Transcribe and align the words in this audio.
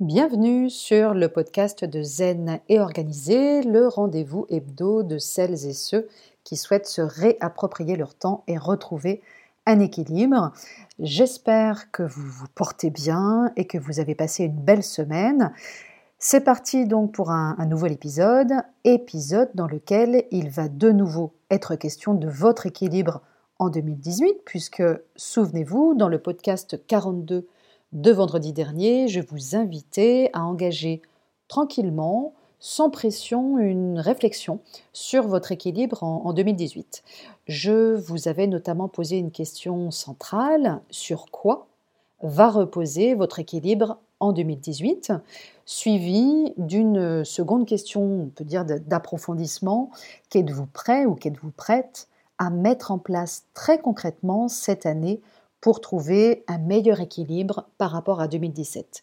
Bienvenue 0.00 0.70
sur 0.70 1.12
le 1.12 1.28
podcast 1.28 1.84
de 1.84 2.04
Zen 2.04 2.60
et 2.68 2.78
Organisé, 2.78 3.64
le 3.64 3.88
rendez-vous 3.88 4.46
hebdo 4.48 5.02
de 5.02 5.18
celles 5.18 5.66
et 5.66 5.72
ceux 5.72 6.06
qui 6.44 6.56
souhaitent 6.56 6.86
se 6.86 7.02
réapproprier 7.02 7.96
leur 7.96 8.14
temps 8.14 8.44
et 8.46 8.58
retrouver 8.58 9.22
un 9.66 9.80
équilibre. 9.80 10.52
J'espère 11.00 11.90
que 11.90 12.04
vous 12.04 12.28
vous 12.28 12.46
portez 12.54 12.90
bien 12.90 13.50
et 13.56 13.66
que 13.66 13.76
vous 13.76 13.98
avez 13.98 14.14
passé 14.14 14.44
une 14.44 14.60
belle 14.60 14.84
semaine. 14.84 15.52
C'est 16.20 16.44
parti 16.44 16.86
donc 16.86 17.10
pour 17.10 17.32
un, 17.32 17.56
un, 17.58 17.66
nouvel 17.66 17.90
épisode, 17.90 18.52
épisode 18.84 19.50
dans 19.54 19.66
lequel 19.66 20.26
il 20.30 20.48
va 20.48 20.68
de 20.68 20.92
nouveau 20.92 21.32
être 21.50 21.74
question 21.74 22.14
de 22.14 22.28
votre 22.28 22.66
équilibre 22.66 23.20
en 23.58 23.68
2018, 23.68 24.42
puisque 24.44 24.84
souvenez-vous, 25.16 25.94
dans 25.96 26.08
le 26.08 26.20
podcast 26.20 26.86
42 26.86 27.48
de 27.92 28.12
vendredi 28.12 28.52
dernier, 28.52 29.08
je 29.08 29.20
vous 29.20 29.56
invitais 29.56 30.30
à 30.34 30.44
engager 30.44 31.00
tranquillement, 31.48 32.34
sans 32.60 32.90
pression, 32.90 33.58
une 33.58 33.98
réflexion 33.98 34.60
sur 34.92 35.26
votre 35.26 35.52
équilibre 35.52 36.02
en, 36.02 36.32
2018. 36.32 37.02
Je 37.46 37.94
vous 37.94 38.28
avais 38.28 38.46
notamment 38.46 38.88
posé 38.88 39.16
une 39.16 39.30
question 39.30 39.90
centrale 39.90 40.80
sur 40.90 41.26
quoi 41.30 41.66
va 42.20 42.50
reposer 42.50 43.14
votre 43.14 43.38
équilibre 43.38 43.98
en 44.20 44.32
2018, 44.32 45.12
suivie 45.64 46.52
d'une 46.56 47.24
seconde 47.24 47.66
question, 47.66 48.02
on 48.02 48.26
peut 48.26 48.44
dire 48.44 48.64
d'approfondissement, 48.64 49.90
qu'êtes-vous 50.28 50.66
prêt 50.66 51.06
ou 51.06 51.14
qu'êtes-vous 51.14 51.52
prête 51.52 52.08
à 52.38 52.50
mettre 52.50 52.90
en 52.90 52.98
place 52.98 53.44
très 53.54 53.78
concrètement 53.78 54.48
cette 54.48 54.86
année 54.86 55.20
pour 55.60 55.80
trouver 55.80 56.44
un 56.46 56.58
meilleur 56.58 57.00
équilibre 57.00 57.68
par 57.78 57.90
rapport 57.90 58.20
à 58.20 58.28
2017. 58.28 59.02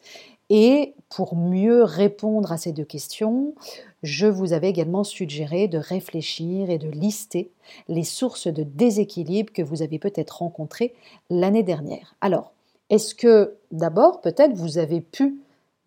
Et 0.50 0.94
pour 1.10 1.36
mieux 1.36 1.84
répondre 1.84 2.52
à 2.52 2.58
ces 2.58 2.72
deux 2.72 2.86
questions, 2.86 3.56
je 4.04 4.28
vous 4.28 4.54
avais 4.54 4.70
également 4.70 5.04
suggéré 5.04 5.68
de 5.68 5.80
réfléchir 5.80 6.70
et 6.70 6.78
de 6.78 6.90
lister 6.90 7.52
les 7.88 8.04
sources 8.04 8.48
de 8.48 8.64
déséquilibre 8.64 9.52
que 9.52 9.64
vous 9.64 9.82
avez 9.82 9.98
peut-être 9.98 10.40
rencontrées 10.40 10.94
l'année 11.32 11.64
dernière. 11.64 12.16
Alors, 12.22 12.52
est-ce 12.92 13.16
que 13.16 13.56
d'abord, 13.72 14.22
peut-être, 14.22 14.54
vous 14.54 14.78
avez 14.78 15.02
pu 15.02 15.40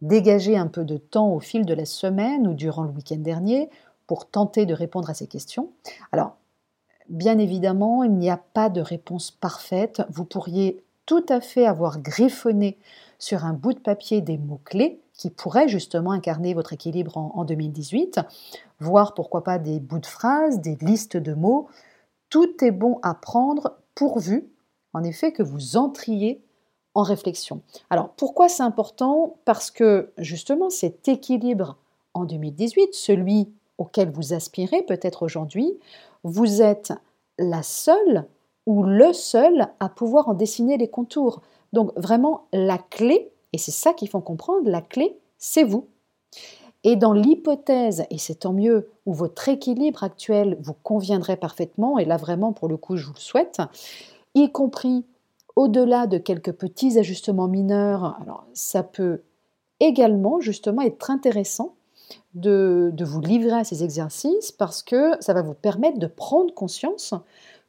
dégager 0.03 0.57
un 0.57 0.67
peu 0.67 0.85
de 0.85 0.97
temps 0.97 1.33
au 1.33 1.41
fil 1.41 1.65
de 1.65 1.75
la 1.75 1.85
semaine 1.85 2.49
ou 2.49 2.55
durant 2.55 2.83
le 2.83 2.91
week-end 2.91 3.19
dernier 3.19 3.69
pour 4.09 4.27
tenter 4.29 4.67
de 4.67 4.75
répondre 4.75 5.09
à 5.09 5.15
ces 5.15 5.29
questions? 5.29 5.71
Bien 7.09 7.39
évidemment, 7.39 8.05
il 8.05 8.13
n'y 8.13 8.31
a 8.31 8.37
pas 8.37 8.69
de 8.69 8.81
réponse 8.81 9.31
parfaite. 9.31 10.03
Vous 10.11 10.25
pourriez 10.25 10.83
tout 11.07 11.25
à 11.31 11.41
fait 11.41 11.65
avoir 11.65 12.01
griffonné 12.01 12.77
sur 13.19 13.45
un 13.47 13.55
bout 13.55 13.73
de 13.73 13.79
papier 13.79 14.21
des 14.21 14.37
mots-clés 14.37 15.01
qui 15.15 15.31
pourraient 15.31 15.69
justement 15.69 16.13
incarner 16.13 16.55
votre 16.55 16.75
équilibre 16.75 17.17
en, 17.17 17.45
2018, 17.45 18.21
voire 18.79 19.15
pourquoi 19.15 19.43
pas 19.43 19.59
des 19.59 19.81
bouts 19.81 19.99
de 19.99 20.07
phrases, 20.07 20.61
des 20.61 20.77
listes 20.83 21.17
de 21.17 21.35
mots. 21.35 21.69
Tout 22.31 22.63
est 22.63 22.71
bon 22.71 23.01
à 23.03 23.15
prendre 23.15 23.79
pourvu, 23.95 24.47
en 24.93 25.03
effet, 25.03 25.33
que 25.33 25.43
vous 25.43 25.77
entriez 25.77 26.43
en 26.95 27.03
réflexion. 27.03 27.63
Alors 27.91 28.11
pourquoi 28.11 28.49
c'est 28.49 28.63
important? 28.63 29.37
Parce 29.45 29.71
que 29.71 30.13
justement 30.19 30.71
cet 30.71 31.09
équilibre 31.09 31.79
en 32.15 32.25
2018, 32.25 32.93
celui 32.93 33.49
auquel 33.79 34.11
vous 34.11 34.35
aspirez 34.35 34.83
peut-être 34.83 35.23
aujourd'hui, 35.25 35.79
vous 36.25 36.63
êtes 36.63 36.93
la 37.39 37.63
seule 37.63 38.27
ou 38.67 38.83
le 38.83 39.13
seul 39.13 39.69
à 39.81 39.89
pouvoir 39.89 40.29
en 40.29 40.35
dessiner 40.35 40.77
les 40.77 40.89
contours. 40.89 41.41
Donc 41.73 41.93
vraiment, 41.97 42.47
la 42.53 42.79
clé, 42.79 43.31
et 43.53 43.59
c'est 43.59 43.71
ça 43.71 43.93
qu'il 43.93 44.09
faut 44.09 44.21
comprendre, 44.21 44.69
la 44.69 44.83
clé, 44.83 45.19
c'est 45.39 45.65
vous. 45.65 45.87
Et 46.85 46.97
dans 46.97 47.13
l'hypothèse, 47.13 48.05
et 48.11 48.19
c'est 48.19 48.41
tant 48.41 48.53
mieux, 48.53 48.89
où 49.07 49.13
votre 49.13 49.49
équilibre 49.49 50.05
actuel 50.05 50.59
vous 50.61 50.75
conviendrait 50.75 51.37
parfaitement, 51.37 51.99
et 51.99 52.05
là 52.05 52.17
vraiment 52.17 52.53
pour 52.53 52.69
le 52.69 52.77
coup 52.77 52.97
je 52.97 53.07
vous 53.07 53.15
le 53.15 53.21
souhaite, 53.21 53.61
y 54.35 54.51
compris 54.53 55.05
au-delà 55.57 56.07
de 56.07 56.19
quelques 56.19 56.53
petits 56.53 56.99
ajustements 56.99 57.49
mineurs, 57.49 58.17
alors 58.23 58.45
ça 58.55 58.83
peut 58.83 59.23
également 59.81 60.41
justement 60.41 60.83
être 60.83 61.11
intéressant 61.11 61.75
de, 62.35 62.93
vous 63.01 63.21
livrer 63.21 63.59
à 63.61 63.65
ces 63.65 63.85
exercices 63.85 64.53
parce 64.53 64.83
que 64.83 65.13
ça 65.21 65.35
va 65.35 65.43
vous 65.43 65.55
permettre 65.55 65.99
de 65.99 66.07
prendre 66.07 66.53
conscience 66.55 67.15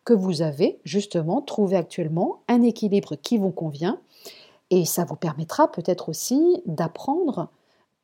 que 0.05 0.13
vous 0.13 0.41
avez 0.41 0.79
justement 0.83 1.41
trouvé 1.41 1.75
actuellement 1.75 2.39
un 2.47 2.61
équilibre 2.61 3.15
qui 3.15 3.37
vous 3.37 3.51
convient 3.51 3.99
et 4.69 4.85
ça 4.85 5.05
vous 5.05 5.15
permettra 5.15 5.71
peut-être 5.71 6.09
aussi 6.09 6.61
d'apprendre 6.65 7.49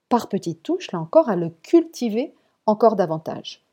par 0.09 0.27
petites 0.29 0.63
touches, 0.63 0.91
là 0.91 0.99
encore, 0.99 1.29
à 1.29 1.35
le 1.35 1.49
cultiver 1.63 2.33
encore 2.65 2.95
davantage. 2.95 3.63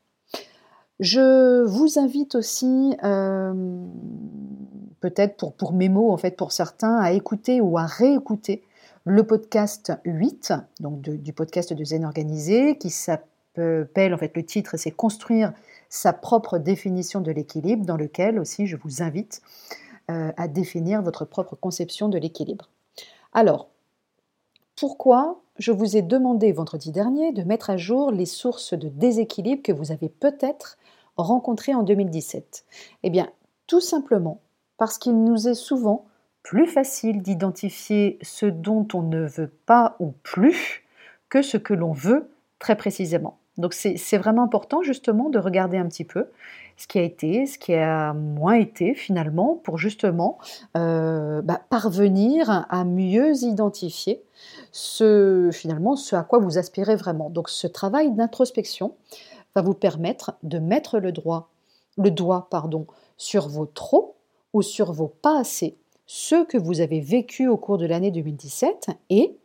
Je 0.99 1.63
vous 1.63 1.99
invite 1.99 2.35
aussi, 2.35 2.95
euh, 3.03 3.85
peut-être 4.99 5.37
pour, 5.37 5.53
pour 5.53 5.73
mes 5.73 5.89
mots, 5.89 6.11
en 6.11 6.17
fait, 6.17 6.37
pour 6.37 6.51
certains, 6.51 6.97
à 6.97 7.11
écouter 7.11 7.61
ou 7.61 7.77
à 7.77 7.85
réécouter 7.85 8.63
le 9.05 9.25
podcast 9.25 9.91
8, 10.05 10.53
donc 10.79 11.01
du 11.01 11.33
podcast 11.33 11.73
de 11.73 11.83
Zen 11.83 12.05
Organisé, 12.05 12.77
qui 12.77 12.89
s'appelle, 12.89 14.13
en 14.13 14.17
fait, 14.17 14.35
le 14.35 14.45
titre, 14.45 14.77
c'est 14.77 14.91
Construire 14.91 15.53
sa 15.89 16.13
propre 16.13 16.57
définition 16.57 17.19
de 17.19 17.31
l'équilibre, 17.31 17.85
dans 17.85 17.97
lequel 17.97 18.39
aussi 18.39 18.65
je 18.65 18.77
vous 18.77 19.01
invite 19.03 19.41
euh, 20.09 20.31
à 20.37 20.47
définir 20.47 21.01
votre 21.01 21.25
propre 21.25 21.55
conception 21.55 22.07
de 22.07 22.17
l'équilibre. 22.17 22.69
Alors, 23.33 23.67
pourquoi 24.77 25.41
je 25.59 25.71
vous 25.71 25.97
ai 25.97 26.01
demandé 26.01 26.51
vendredi 26.51 26.91
dernier 26.91 27.31
de 27.31 27.43
mettre 27.43 27.69
à 27.69 27.77
jour 27.77 28.09
les 28.09 28.25
sources 28.25 28.73
de 28.73 28.87
déséquilibre 28.87 29.61
que 29.61 29.71
vous 29.71 29.91
avez 29.91 30.09
peut-être 30.09 30.77
rencontrées 31.17 31.75
en 31.75 31.83
2017 31.83 32.65
Eh 33.03 33.09
bien, 33.09 33.29
tout 33.67 33.81
simplement 33.81 34.39
parce 34.77 34.97
qu'il 34.97 35.23
nous 35.23 35.47
est 35.47 35.53
souvent 35.53 36.05
plus 36.43 36.67
facile 36.67 37.21
d'identifier 37.21 38.19
ce 38.21 38.45
dont 38.45 38.87
on 38.93 39.01
ne 39.01 39.25
veut 39.25 39.51
pas 39.65 39.95
ou 39.99 40.13
plus 40.23 40.83
que 41.29 41.41
ce 41.41 41.57
que 41.57 41.73
l'on 41.73 41.93
veut 41.93 42.29
très 42.59 42.75
précisément. 42.75 43.37
Donc 43.57 43.73
c'est 43.73 44.17
vraiment 44.17 44.43
important 44.43 44.81
justement 44.81 45.29
de 45.29 45.37
regarder 45.37 45.77
un 45.77 45.87
petit 45.87 46.05
peu 46.05 46.27
ce 46.75 46.87
qui 46.87 46.97
a 46.97 47.03
été, 47.03 47.45
ce 47.45 47.59
qui 47.59 47.75
a 47.75 48.13
moins 48.13 48.55
été 48.55 48.95
finalement, 48.95 49.61
pour 49.63 49.77
justement 49.77 50.39
euh, 50.75 51.41
bah, 51.43 51.61
parvenir 51.69 52.65
à 52.69 52.83
mieux 52.83 53.35
identifier 53.43 54.23
ce 54.71 55.49
finalement 55.53 55.95
ce 55.95 56.15
à 56.15 56.23
quoi 56.23 56.39
vous 56.39 56.57
aspirez 56.57 56.95
vraiment. 56.95 57.29
Donc 57.29 57.47
ce 57.49 57.67
travail 57.67 58.11
d'introspection 58.11 58.95
va 59.53 59.61
vous 59.61 59.75
permettre 59.75 60.33
de 60.41 60.57
mettre 60.57 60.99
le, 60.99 61.11
droit, 61.11 61.51
le 61.97 62.09
doigt 62.09 62.49
sur 63.17 63.49
vos 63.49 63.67
trop 63.67 64.15
ou 64.53 64.63
sur 64.63 64.93
vos 64.93 65.07
pas 65.07 65.39
assez 65.39 65.77
ce 66.05 66.43
que 66.43 66.57
vous 66.57 66.81
avez 66.81 66.99
vécu 66.99 67.47
au 67.47 67.57
cours 67.57 67.77
de 67.77 67.85
l'année 67.85 68.11
2017 68.11 68.87
et 69.09 69.37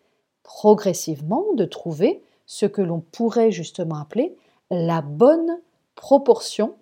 progressivement 0.42 1.44
de 1.54 1.64
trouver 1.64 2.22
ce 2.46 2.66
que 2.66 2.82
l'on 2.82 3.00
pourrait 3.00 3.50
justement 3.50 3.96
appeler 3.96 4.36
la 4.70 5.02
bonne 5.02 5.60
proportion, 5.94 6.74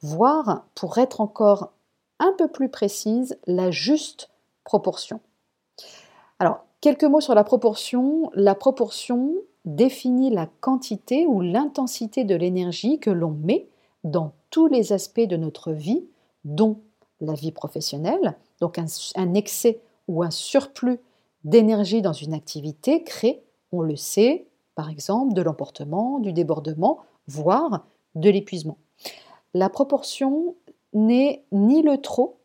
voire 0.00 0.66
pour 0.74 0.98
être 0.98 1.20
encore 1.20 1.72
un 2.18 2.32
peu 2.36 2.48
plus 2.48 2.68
précise, 2.68 3.38
la 3.46 3.70
juste 3.70 4.30
proportion. 4.64 5.20
Alors, 6.38 6.64
quelques 6.80 7.04
mots 7.04 7.20
sur 7.20 7.34
la 7.34 7.44
proportion. 7.44 8.30
La 8.34 8.54
proportion 8.54 9.34
définit 9.64 10.30
la 10.30 10.48
quantité 10.60 11.26
ou 11.26 11.40
l'intensité 11.40 12.24
de 12.24 12.34
l'énergie 12.34 12.98
que 12.98 13.10
l'on 13.10 13.30
met 13.30 13.68
dans 14.04 14.32
tous 14.50 14.66
les 14.66 14.92
aspects 14.92 15.20
de 15.20 15.36
notre 15.36 15.72
vie, 15.72 16.06
dont 16.44 16.78
la 17.20 17.34
vie 17.34 17.52
professionnelle, 17.52 18.36
donc 18.60 18.78
un, 18.78 19.34
excès 19.34 19.80
ou 20.08 20.22
un 20.22 20.30
surplus 20.30 21.00
d'énergie 21.44 22.02
dans 22.02 22.12
une 22.12 22.34
activité 22.34 23.02
crée, 23.02 23.42
on 23.72 23.82
le 23.82 23.96
sait, 23.96 24.46
par 24.74 24.90
exemple, 24.90 25.34
de 25.34 25.42
l'emportement, 25.42 26.18
du 26.18 26.32
débordement, 26.32 26.98
voire 27.26 27.86
de 28.14 28.30
l'épuisement. 28.30 28.78
La 29.54 29.68
proportion 29.68 30.54
n'est 30.92 31.44
ni 31.52 31.82
le 31.82 31.98
trop, 31.98 32.38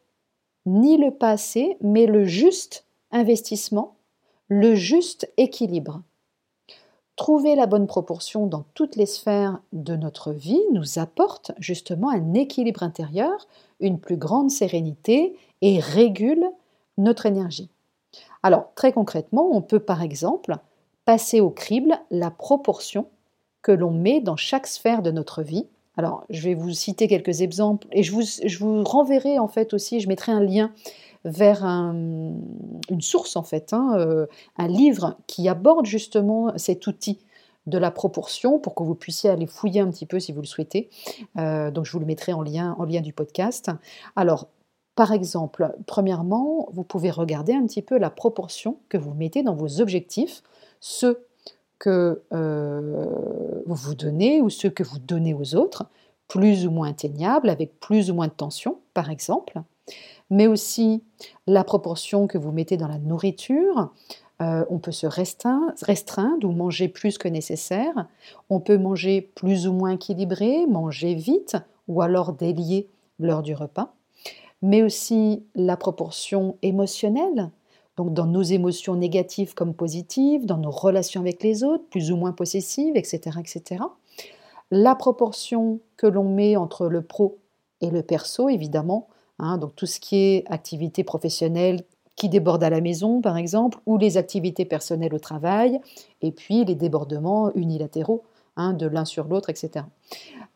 ni 0.65 0.97
le 0.97 1.11
pas 1.11 1.31
assez, 1.31 1.77
mais 1.81 2.05
le 2.05 2.25
juste 2.25 2.85
investissement, 3.11 3.95
le 4.47 4.75
juste 4.75 5.31
équilibre. 5.37 6.01
Trouver 7.15 7.55
la 7.55 7.67
bonne 7.67 7.87
proportion 7.87 8.47
dans 8.47 8.65
toutes 8.73 8.95
les 8.95 9.05
sphères 9.05 9.61
de 9.73 9.95
notre 9.95 10.31
vie 10.31 10.61
nous 10.71 10.97
apporte 10.97 11.51
justement 11.59 12.09
un 12.09 12.33
équilibre 12.33 12.83
intérieur, 12.83 13.47
une 13.79 13.99
plus 13.99 14.17
grande 14.17 14.49
sérénité 14.49 15.35
et 15.61 15.79
régule 15.79 16.45
notre 16.97 17.25
énergie. 17.25 17.69
Alors 18.43 18.71
très 18.75 18.91
concrètement, 18.91 19.49
on 19.51 19.61
peut 19.61 19.79
par 19.79 20.01
exemple 20.01 20.57
passer 21.05 21.41
au 21.41 21.49
crible 21.49 21.99
la 22.09 22.31
proportion 22.31 23.07
que 23.61 23.71
l'on 23.71 23.91
met 23.91 24.21
dans 24.21 24.35
chaque 24.35 24.67
sphère 24.67 25.01
de 25.01 25.11
notre 25.11 25.43
vie. 25.43 25.67
Alors 25.97 26.23
je 26.29 26.41
vais 26.41 26.55
vous 26.55 26.71
citer 26.71 27.07
quelques 27.07 27.41
exemples 27.41 27.87
et 27.91 28.03
je 28.03 28.11
vous, 28.11 28.23
je 28.23 28.57
vous 28.59 28.83
renverrai 28.83 29.39
en 29.39 29.47
fait 29.47 29.73
aussi, 29.73 29.99
je 29.99 30.07
mettrai 30.07 30.31
un 30.31 30.41
lien 30.41 30.71
vers 31.23 31.63
une 31.63 33.01
source 33.01 33.35
en 33.35 33.43
fait, 33.43 33.73
hein, 33.73 33.93
euh, 33.97 34.25
un 34.57 34.67
livre 34.67 35.17
qui 35.27 35.47
aborde 35.47 35.85
justement 35.85 36.51
cet 36.57 36.87
outil 36.87 37.19
de 37.67 37.77
la 37.77 37.91
proportion 37.91 38.57
pour 38.57 38.73
que 38.73 38.81
vous 38.81 38.95
puissiez 38.95 39.29
aller 39.29 39.45
fouiller 39.45 39.81
un 39.81 39.91
petit 39.91 40.07
peu 40.07 40.19
si 40.19 40.31
vous 40.31 40.41
le 40.41 40.47
souhaitez. 40.47 40.89
Euh, 41.37 41.69
donc 41.69 41.85
je 41.85 41.91
vous 41.91 41.99
le 41.99 42.05
mettrai 42.05 42.33
en 42.33 42.41
lien, 42.41 42.75
en 42.79 42.85
lien 42.85 43.01
du 43.01 43.13
podcast. 43.13 43.69
Alors, 44.15 44.47
par 44.95 45.13
exemple, 45.13 45.73
premièrement, 45.85 46.67
vous 46.73 46.83
pouvez 46.83 47.11
regarder 47.11 47.53
un 47.53 47.65
petit 47.65 47.81
peu 47.81 47.97
la 47.97 48.09
proportion 48.09 48.77
que 48.89 48.97
vous 48.97 49.13
mettez 49.13 49.43
dans 49.43 49.55
vos 49.55 49.79
objectifs, 49.81 50.43
ceux 50.79 51.25
que 51.79 52.21
euh, 52.33 53.05
vous 53.65 53.75
vous 53.75 53.95
donnez 53.95 54.41
ou 54.41 54.49
ceux 54.49 54.69
que 54.69 54.83
vous 54.83 54.99
donnez 54.99 55.33
aux 55.33 55.55
autres, 55.55 55.85
plus 56.27 56.67
ou 56.67 56.71
moins 56.71 56.89
atteignables, 56.89 57.49
avec 57.49 57.79
plus 57.79 58.11
ou 58.11 58.15
moins 58.15 58.27
de 58.27 58.33
tension, 58.33 58.79
par 58.93 59.09
exemple, 59.09 59.61
mais 60.29 60.47
aussi 60.47 61.03
la 61.47 61.63
proportion 61.63 62.27
que 62.27 62.37
vous 62.37 62.51
mettez 62.51 62.77
dans 62.77 62.87
la 62.87 62.99
nourriture, 62.99 63.91
euh, 64.41 64.65
on 64.69 64.79
peut 64.79 64.91
se 64.91 65.07
restreindre, 65.07 66.47
ou 66.47 66.51
manger 66.51 66.87
plus 66.87 67.17
que 67.17 67.27
nécessaire. 67.27 68.07
On 68.49 68.59
peut 68.59 68.77
manger 68.77 69.21
plus 69.21 69.67
ou 69.67 69.73
moins 69.73 69.91
équilibré, 69.91 70.65
manger 70.65 71.13
vite 71.13 71.57
ou 71.87 72.01
alors 72.01 72.33
délier 72.33 72.89
l'heure 73.19 73.43
du 73.43 73.53
repas. 73.53 73.93
Mais 74.61 74.83
aussi 74.83 75.43
la 75.55 75.77
proportion 75.77 76.57
émotionnelle, 76.61 77.49
donc 77.97 78.13
dans 78.13 78.25
nos 78.25 78.41
émotions 78.41 78.95
négatives 78.95 79.53
comme 79.53 79.73
positives, 79.73 80.45
dans 80.45 80.57
nos 80.57 80.71
relations 80.71 81.21
avec 81.21 81.43
les 81.43 81.63
autres, 81.63 81.83
plus 81.89 82.11
ou 82.11 82.17
moins 82.17 82.31
possessives, 82.31 82.95
etc. 82.95 83.39
etc. 83.39 83.83
La 84.71 84.95
proportion 84.95 85.79
que 85.97 86.07
l'on 86.07 86.29
met 86.33 86.55
entre 86.55 86.87
le 86.87 87.01
pro 87.01 87.39
et 87.81 87.89
le 87.89 88.03
perso, 88.03 88.49
évidemment, 88.49 89.07
hein, 89.39 89.57
donc 89.57 89.75
tout 89.75 89.85
ce 89.85 89.99
qui 89.99 90.15
est 90.17 90.43
activité 90.47 91.03
professionnelle, 91.03 91.83
qui 92.15 92.29
débordent 92.29 92.63
à 92.63 92.69
la 92.69 92.81
maison, 92.81 93.21
par 93.21 93.37
exemple, 93.37 93.79
ou 93.85 93.97
les 93.97 94.17
activités 94.17 94.65
personnelles 94.65 95.13
au 95.13 95.19
travail, 95.19 95.81
et 96.21 96.31
puis 96.31 96.63
les 96.65 96.75
débordements 96.75 97.51
unilatéraux 97.55 98.23
hein, 98.55 98.73
de 98.73 98.85
l'un 98.85 99.05
sur 99.05 99.25
l'autre, 99.25 99.49
etc. 99.49 99.85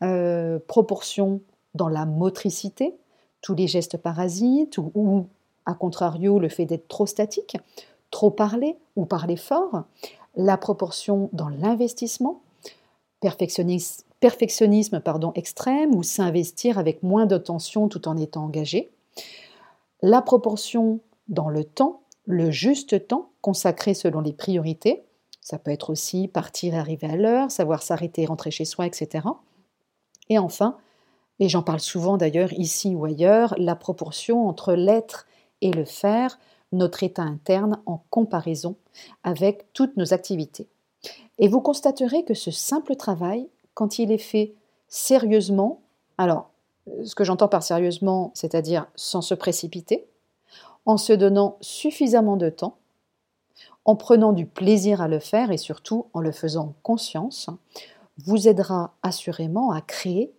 Euh, 0.03 0.59
proportion 0.67 1.41
dans 1.73 1.89
la 1.89 2.05
motricité, 2.05 2.95
tous 3.41 3.55
les 3.55 3.67
gestes 3.67 3.97
parasites, 3.97 4.77
ou, 4.77 5.27
à 5.65 5.73
contrario 5.73 6.39
le 6.39 6.49
fait 6.49 6.65
d'être 6.65 6.87
trop 6.87 7.05
statique, 7.05 7.57
trop 8.11 8.31
parler 8.31 8.77
ou 8.95 9.05
parler 9.05 9.37
fort, 9.37 9.83
la 10.35 10.57
proportion 10.57 11.29
dans 11.33 11.49
l'investissement, 11.49 12.41
perfectionnisme, 14.19 14.99
pardon, 14.99 15.31
extrême, 15.35 15.95
ou 15.95 16.03
s'investir 16.03 16.77
avec 16.77 17.03
moins 17.03 17.25
de 17.25 17.37
tension 17.37 17.87
tout 17.87 18.07
en 18.07 18.17
étant 18.17 18.43
engagé, 18.45 18.91
la 20.01 20.21
proportion 20.21 20.99
dans 21.27 21.49
le 21.49 21.63
temps, 21.63 22.01
le 22.25 22.51
juste 22.51 23.07
temps 23.07 23.29
consacré 23.41 23.93
selon 23.93 24.21
les 24.21 24.33
priorités. 24.33 25.03
Ça 25.41 25.57
peut 25.57 25.71
être 25.71 25.89
aussi 25.89 26.27
partir 26.27 26.73
et 26.73 26.77
arriver 26.77 27.07
à 27.07 27.15
l'heure, 27.15 27.51
savoir 27.51 27.81
s'arrêter, 27.81 28.25
rentrer 28.25 28.51
chez 28.51 28.65
soi, 28.65 28.85
etc. 28.85 29.27
Et 30.29 30.39
enfin, 30.39 30.77
et 31.39 31.49
j'en 31.49 31.63
parle 31.63 31.79
souvent 31.79 32.17
d'ailleurs 32.17 32.53
ici 32.53 32.95
ou 32.95 33.05
ailleurs, 33.05 33.53
la 33.57 33.75
proportion 33.75 34.47
entre 34.47 34.73
l'être 34.73 35.27
et 35.61 35.71
le 35.71 35.85
faire, 35.85 36.39
notre 36.71 37.03
état 37.03 37.23
interne 37.23 37.79
en 37.85 38.03
comparaison 38.09 38.75
avec 39.23 39.71
toutes 39.73 39.97
nos 39.97 40.13
activités. 40.13 40.67
Et 41.37 41.47
vous 41.47 41.61
constaterez 41.61 42.23
que 42.23 42.33
ce 42.33 42.51
simple 42.51 42.95
travail, 42.95 43.49
quand 43.73 43.99
il 43.99 44.11
est 44.11 44.17
fait 44.17 44.53
sérieusement, 44.87 45.81
alors 46.17 46.49
ce 47.03 47.15
que 47.15 47.23
j'entends 47.23 47.47
par 47.47 47.63
sérieusement, 47.63 48.31
c'est-à-dire 48.33 48.87
sans 48.95 49.21
se 49.21 49.33
précipiter, 49.33 50.07
en 50.85 50.97
se 50.97 51.13
donnant 51.13 51.57
suffisamment 51.61 52.37
de 52.37 52.49
temps, 52.49 52.77
en 53.85 53.95
prenant 53.95 54.33
du 54.33 54.45
plaisir 54.45 55.01
à 55.01 55.07
le 55.07 55.19
faire 55.19 55.51
et 55.51 55.57
surtout 55.57 56.07
en 56.13 56.19
le 56.19 56.31
faisant 56.31 56.73
conscience, 56.83 57.49
vous 58.17 58.47
aidera 58.47 58.93
assurément 59.03 59.71
à 59.71 59.81
créer, 59.81 60.31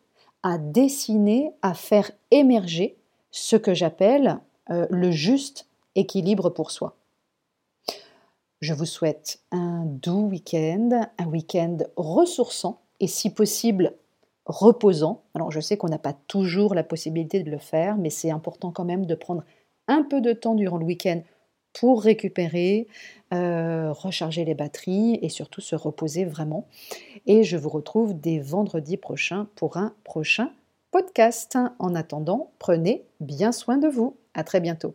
à 0.46 0.58
dessiner, 0.58 1.50
à 1.60 1.74
faire 1.74 2.08
émerger 2.30 2.96
ce 3.32 3.56
que 3.56 3.74
j'appelle 3.74 4.38
euh, 4.70 4.86
le 4.90 5.10
juste 5.10 5.66
équilibre 5.96 6.50
pour 6.50 6.70
soi. 6.70 6.94
Je 8.60 8.72
vous 8.72 8.84
souhaite 8.84 9.40
un 9.50 9.82
doux 9.86 10.28
week-end, 10.28 11.08
un 11.18 11.26
week-end 11.26 11.78
ressourçant 11.96 12.80
et 13.00 13.08
si 13.08 13.30
possible 13.30 13.94
reposant. 14.44 15.24
Alors 15.34 15.50
je 15.50 15.58
sais 15.58 15.76
qu'on 15.76 15.88
n'a 15.88 15.98
pas 15.98 16.14
toujours 16.28 16.76
la 16.76 16.84
possibilité 16.84 17.42
de 17.42 17.50
le 17.50 17.58
faire, 17.58 17.96
mais 17.96 18.10
c'est 18.10 18.30
important 18.30 18.70
quand 18.70 18.84
même 18.84 19.04
de 19.04 19.16
prendre 19.16 19.42
un 19.88 20.04
peu 20.04 20.20
de 20.20 20.32
temps 20.32 20.54
durant 20.54 20.76
le 20.76 20.84
week-end 20.84 21.22
pour 21.78 22.02
récupérer, 22.02 22.86
euh, 23.34 23.92
recharger 23.92 24.46
les 24.46 24.54
batteries 24.54 25.18
et 25.20 25.28
surtout 25.28 25.60
se 25.60 25.76
reposer 25.76 26.24
vraiment. 26.24 26.66
Et 27.26 27.44
je 27.44 27.58
vous 27.58 27.68
retrouve 27.68 28.18
dès 28.18 28.38
vendredi 28.38 28.96
prochain 28.96 29.46
pour 29.56 29.76
un 29.76 29.94
prochain 30.02 30.50
podcast. 30.90 31.58
En 31.78 31.94
attendant, 31.94 32.50
prenez 32.58 33.04
bien 33.20 33.52
soin 33.52 33.76
de 33.76 33.88
vous. 33.88 34.16
À 34.32 34.42
très 34.42 34.60
bientôt. 34.60 34.94